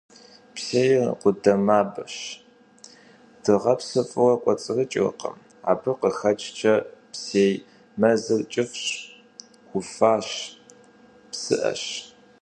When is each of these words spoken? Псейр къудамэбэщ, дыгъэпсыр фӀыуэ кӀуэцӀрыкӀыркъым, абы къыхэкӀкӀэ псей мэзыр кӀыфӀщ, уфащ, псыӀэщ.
Псейр 0.53 1.09
къудамэбэщ, 1.21 2.15
дыгъэпсыр 3.43 4.05
фӀыуэ 4.11 4.35
кӀуэцӀрыкӀыркъым, 4.41 5.37
абы 5.71 5.91
къыхэкӀкӀэ 5.99 6.75
псей 7.11 7.53
мэзыр 7.99 8.41
кӀыфӀщ, 8.51 8.85
уфащ, 9.77 10.27
псыӀэщ. 11.31 11.83